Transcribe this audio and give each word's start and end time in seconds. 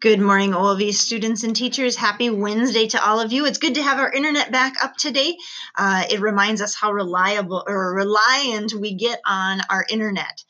Good 0.00 0.20
morning, 0.20 0.52
OLV 0.52 0.92
students 0.94 1.44
and 1.44 1.54
teachers. 1.54 1.96
Happy 1.96 2.30
Wednesday 2.30 2.86
to 2.88 3.02
all 3.02 3.20
of 3.20 3.32
you. 3.32 3.46
It's 3.46 3.58
good 3.58 3.74
to 3.76 3.82
have 3.82 3.98
our 3.98 4.12
internet 4.12 4.52
back 4.52 4.82
up 4.82 4.96
today. 4.96 5.36
Uh, 5.76 6.04
it 6.10 6.20
reminds 6.20 6.60
us 6.60 6.74
how 6.74 6.92
reliable 6.92 7.64
or 7.66 7.94
reliant 7.94 8.74
we 8.74 8.94
get 8.94 9.20
on 9.26 9.60
our 9.70 9.86
internet. 9.90 10.42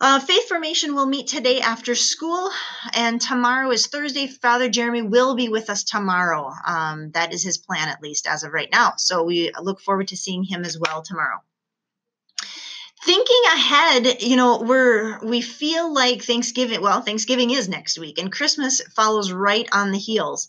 Uh, 0.00 0.20
Faith 0.20 0.48
Formation 0.48 0.94
will 0.94 1.06
meet 1.06 1.26
today 1.26 1.60
after 1.60 1.94
school, 1.94 2.50
and 2.94 3.20
tomorrow 3.20 3.70
is 3.70 3.86
Thursday. 3.86 4.26
Father 4.26 4.68
Jeremy 4.68 5.02
will 5.02 5.34
be 5.34 5.48
with 5.48 5.70
us 5.70 5.84
tomorrow. 5.84 6.50
Um, 6.66 7.10
that 7.12 7.32
is 7.32 7.42
his 7.42 7.58
plan, 7.58 7.88
at 7.88 8.02
least 8.02 8.26
as 8.26 8.42
of 8.42 8.52
right 8.52 8.68
now. 8.70 8.94
So 8.98 9.22
we 9.22 9.52
look 9.60 9.80
forward 9.80 10.08
to 10.08 10.16
seeing 10.16 10.44
him 10.44 10.64
as 10.64 10.78
well 10.78 11.02
tomorrow 11.02 11.42
thinking 13.04 13.42
ahead, 13.52 14.22
you 14.22 14.36
know, 14.36 14.62
we're 14.62 15.18
we 15.20 15.40
feel 15.40 15.92
like 15.92 16.22
Thanksgiving. 16.22 16.80
Well, 16.80 17.02
Thanksgiving 17.02 17.50
is 17.50 17.68
next 17.68 17.98
week, 17.98 18.18
and 18.18 18.32
Christmas 18.32 18.80
follows 18.94 19.30
right 19.30 19.68
on 19.72 19.92
the 19.92 19.98
heels. 19.98 20.48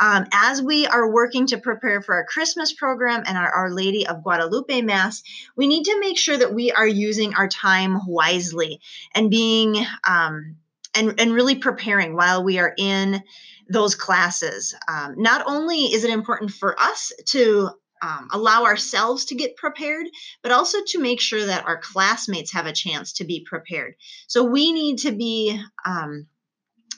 Um, 0.00 0.26
as 0.32 0.62
we 0.62 0.86
are 0.86 1.12
working 1.12 1.46
to 1.48 1.58
prepare 1.58 2.00
for 2.00 2.14
our 2.14 2.24
Christmas 2.24 2.72
program 2.72 3.22
and 3.26 3.36
our 3.36 3.48
Our 3.48 3.70
Lady 3.70 4.06
of 4.06 4.22
Guadalupe 4.22 4.80
Mass, 4.80 5.22
we 5.54 5.66
need 5.66 5.84
to 5.84 6.00
make 6.00 6.18
sure 6.18 6.36
that 6.36 6.54
we 6.54 6.72
are 6.72 6.86
using 6.86 7.34
our 7.34 7.46
time 7.46 8.00
wisely 8.06 8.80
and 9.14 9.30
being 9.30 9.76
um, 10.08 10.56
and 10.94 11.20
and 11.20 11.34
really 11.34 11.56
preparing 11.56 12.16
while 12.16 12.42
we 12.42 12.58
are 12.58 12.74
in 12.76 13.22
those 13.68 13.94
classes. 13.94 14.74
Um, 14.88 15.14
not 15.18 15.44
only 15.46 15.92
is 15.92 16.04
it 16.04 16.10
important 16.10 16.50
for 16.50 16.78
us 16.80 17.12
to 17.26 17.70
um, 18.02 18.28
allow 18.32 18.64
ourselves 18.64 19.26
to 19.26 19.34
get 19.34 19.56
prepared, 19.56 20.06
but 20.42 20.52
also 20.52 20.78
to 20.88 21.00
make 21.00 21.20
sure 21.20 21.46
that 21.46 21.64
our 21.66 21.78
classmates 21.78 22.52
have 22.52 22.66
a 22.66 22.72
chance 22.72 23.12
to 23.14 23.24
be 23.24 23.46
prepared. 23.48 23.94
So 24.26 24.44
we 24.44 24.72
need 24.72 24.98
to 24.98 25.12
be 25.12 25.60
um, 25.86 26.26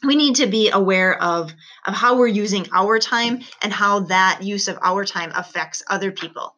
we 0.02 0.16
need 0.16 0.36
to 0.36 0.46
be 0.46 0.70
aware 0.70 1.20
of 1.22 1.52
of 1.86 1.94
how 1.94 2.16
we're 2.16 2.26
using 2.26 2.66
our 2.72 2.98
time 2.98 3.40
and 3.62 3.72
how 3.72 4.00
that 4.00 4.40
use 4.42 4.68
of 4.68 4.78
our 4.82 5.04
time 5.04 5.32
affects 5.34 5.82
other 5.88 6.10
people. 6.10 6.56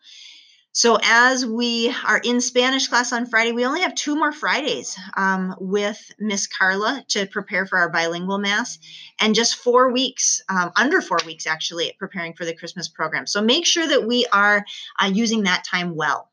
So, 0.76 0.98
as 1.02 1.46
we 1.46 1.90
are 2.06 2.20
in 2.22 2.42
Spanish 2.42 2.88
class 2.88 3.10
on 3.10 3.24
Friday, 3.24 3.52
we 3.52 3.64
only 3.64 3.80
have 3.80 3.94
two 3.94 4.14
more 4.14 4.30
Fridays 4.30 4.94
um, 5.16 5.54
with 5.58 5.98
Miss 6.18 6.46
Carla 6.46 7.02
to 7.08 7.24
prepare 7.24 7.64
for 7.64 7.78
our 7.78 7.88
bilingual 7.88 8.36
mass, 8.36 8.78
and 9.18 9.34
just 9.34 9.54
four 9.54 9.90
weeks, 9.90 10.42
um, 10.50 10.72
under 10.76 11.00
four 11.00 11.16
weeks 11.24 11.46
actually, 11.46 11.96
preparing 11.98 12.34
for 12.34 12.44
the 12.44 12.54
Christmas 12.54 12.88
program. 12.88 13.26
So, 13.26 13.40
make 13.40 13.64
sure 13.64 13.88
that 13.88 14.06
we 14.06 14.26
are 14.30 14.66
uh, 15.00 15.06
using 15.06 15.44
that 15.44 15.64
time 15.64 15.96
well. 15.96 16.28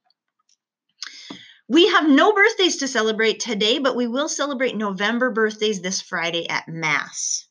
We 1.69 1.87
have 1.87 2.09
no 2.09 2.33
birthdays 2.33 2.75
to 2.79 2.87
celebrate 2.89 3.39
today, 3.39 3.79
but 3.79 3.95
we 3.95 4.07
will 4.07 4.27
celebrate 4.27 4.75
November 4.75 5.31
birthdays 5.31 5.81
this 5.81 6.01
Friday 6.01 6.49
at 6.49 6.67
Mass. 6.67 7.47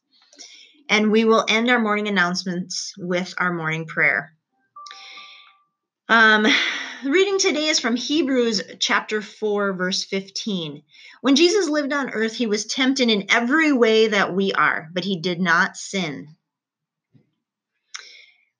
And 0.90 1.10
we 1.10 1.24
will 1.24 1.46
end 1.48 1.70
our 1.70 1.80
morning 1.80 2.08
announcements 2.08 2.92
with 2.98 3.32
our 3.38 3.54
morning 3.54 3.86
prayer. 3.86 4.34
Um, 6.12 6.46
the 7.02 7.10
reading 7.10 7.38
today 7.38 7.66
is 7.66 7.80
from 7.80 7.96
Hebrews 7.96 8.62
chapter 8.78 9.20
4, 9.20 9.72
verse 9.72 10.04
15. 10.04 10.82
When 11.20 11.34
Jesus 11.34 11.68
lived 11.68 11.92
on 11.92 12.10
earth, 12.10 12.34
he 12.34 12.46
was 12.46 12.66
tempted 12.66 13.08
in 13.08 13.26
every 13.28 13.72
way 13.72 14.08
that 14.08 14.32
we 14.32 14.52
are, 14.52 14.88
but 14.92 15.02
he 15.02 15.20
did 15.20 15.40
not 15.40 15.76
sin. 15.76 16.28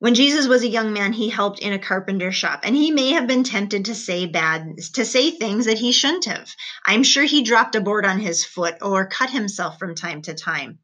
When 0.00 0.16
Jesus 0.16 0.48
was 0.48 0.64
a 0.64 0.68
young 0.68 0.92
man, 0.92 1.12
he 1.12 1.28
helped 1.28 1.60
in 1.60 1.72
a 1.72 1.78
carpenter 1.78 2.32
shop, 2.32 2.62
and 2.64 2.74
he 2.74 2.90
may 2.90 3.12
have 3.12 3.28
been 3.28 3.44
tempted 3.44 3.84
to 3.84 3.94
say 3.94 4.26
bad, 4.26 4.76
to 4.94 5.04
say 5.04 5.30
things 5.30 5.66
that 5.66 5.78
he 5.78 5.92
shouldn't 5.92 6.24
have. 6.24 6.50
I'm 6.84 7.04
sure 7.04 7.24
he 7.24 7.44
dropped 7.44 7.76
a 7.76 7.80
board 7.80 8.04
on 8.04 8.18
his 8.18 8.44
foot 8.44 8.74
or 8.82 9.06
cut 9.06 9.30
himself 9.30 9.78
from 9.78 9.94
time 9.94 10.22
to 10.22 10.34
time. 10.34 10.80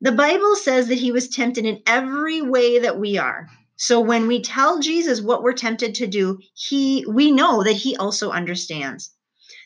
The 0.00 0.12
Bible 0.12 0.54
says 0.54 0.88
that 0.88 0.98
he 0.98 1.10
was 1.10 1.28
tempted 1.28 1.64
in 1.64 1.82
every 1.86 2.40
way 2.40 2.78
that 2.80 3.00
we 3.00 3.18
are. 3.18 3.48
So 3.76 4.00
when 4.00 4.26
we 4.26 4.42
tell 4.42 4.80
Jesus 4.80 5.20
what 5.20 5.42
we're 5.42 5.54
tempted 5.54 5.96
to 5.96 6.06
do, 6.06 6.38
he 6.54 7.04
we 7.08 7.32
know 7.32 7.64
that 7.64 7.72
he 7.72 7.96
also 7.96 8.30
understands. 8.30 9.10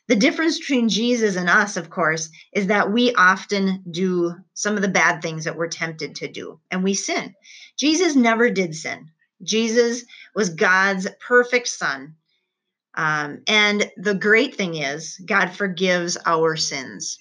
The 0.09 0.17
difference 0.17 0.59
between 0.61 0.89
Jesus 0.89 1.35
and 1.37 1.51
us, 1.51 1.77
of 1.77 1.91
course, 1.91 2.31
is 2.53 2.69
that 2.69 2.93
we 2.93 3.13
often 3.15 3.83
do 3.91 4.37
some 4.55 4.77
of 4.77 4.83
the 4.83 4.89
bad 4.89 5.21
things 5.21 5.45
that 5.45 5.57
we're 5.57 5.69
tempted 5.69 6.15
to 6.17 6.29
do 6.29 6.61
and 6.71 6.85
we 6.85 6.95
sin. 6.95 7.35
Jesus 7.77 8.15
never 8.15 8.49
did 8.49 8.75
sin. 8.75 9.11
Jesus 9.43 10.05
was 10.35 10.51
God's 10.51 11.09
perfect 11.21 11.69
son. 11.69 12.15
Um, 12.95 13.43
and 13.47 13.91
the 13.97 14.15
great 14.15 14.55
thing 14.55 14.77
is, 14.77 15.21
God 15.27 15.51
forgives 15.51 16.17
our 16.25 16.57
sins. 16.57 17.19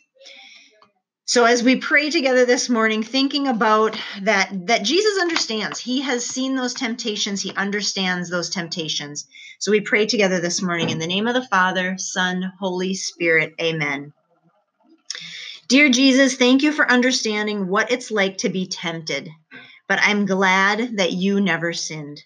So 1.27 1.45
as 1.45 1.63
we 1.63 1.77
pray 1.77 2.11
together 2.11 2.45
this 2.45 2.69
morning 2.69 3.01
thinking 3.01 3.47
about 3.47 3.97
that 4.21 4.67
that 4.67 4.83
Jesus 4.83 5.19
understands. 5.19 5.79
He 5.79 6.01
has 6.01 6.23
seen 6.23 6.55
those 6.55 6.75
temptations, 6.75 7.41
he 7.41 7.51
understands 7.55 8.29
those 8.29 8.51
temptations. 8.51 9.25
So 9.57 9.71
we 9.71 9.81
pray 9.81 10.05
together 10.05 10.39
this 10.39 10.61
morning 10.61 10.91
in 10.91 10.99
the 10.99 11.07
name 11.07 11.25
of 11.27 11.33
the 11.33 11.47
Father, 11.47 11.97
Son, 11.97 12.53
Holy 12.59 12.93
Spirit. 12.93 13.55
Amen. 13.59 14.13
Dear 15.67 15.89
Jesus, 15.89 16.35
thank 16.35 16.61
you 16.61 16.71
for 16.71 16.89
understanding 16.89 17.67
what 17.67 17.91
it's 17.91 18.11
like 18.11 18.37
to 18.39 18.49
be 18.49 18.67
tempted. 18.67 19.27
But 19.87 19.97
I'm 20.03 20.27
glad 20.27 20.97
that 20.97 21.13
you 21.13 21.41
never 21.41 21.73
sinned. 21.73 22.21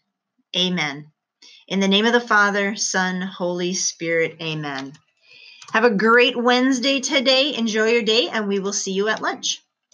Amen. 0.57 1.09
In 1.69 1.79
the 1.79 1.87
name 1.87 2.05
of 2.05 2.11
the 2.11 2.19
Father, 2.19 2.75
Son, 2.75 3.21
Holy 3.21 3.73
Spirit. 3.73 4.35
Amen. 4.41 4.91
Have 5.73 5.83
a 5.83 5.91
great 5.91 6.35
Wednesday 6.35 6.99
today. 6.99 7.53
Enjoy 7.55 7.89
your 7.91 8.01
day, 8.01 8.27
and 8.29 8.47
we 8.47 8.59
will 8.59 8.73
see 8.73 8.91
you 8.91 9.07
at 9.07 9.21
lunch. 9.21 9.61